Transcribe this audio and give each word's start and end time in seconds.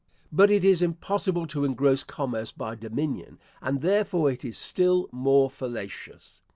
But 0.31 0.49
it 0.49 0.65
is 0.65 0.81
impossible 0.81 1.45
to 1.45 1.63
engross 1.63 2.01
commerce 2.03 2.51
by 2.51 2.73
dominion; 2.73 3.37
and 3.61 3.81
therefore 3.81 4.31
it 4.31 4.43
is 4.43 4.57
still 4.57 5.07
more 5.11 5.47
fallacious. 5.47 6.41